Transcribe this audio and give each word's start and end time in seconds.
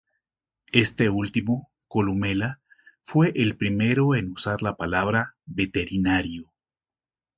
Este 0.71 1.11
último, 1.11 1.69
Columela, 1.87 2.59
fue 3.03 3.33
el 3.35 3.55
primero 3.55 4.15
en 4.15 4.31
usar 4.31 4.63
la 4.63 4.75
palabra 4.75 5.35
"veterinario". 5.45 6.55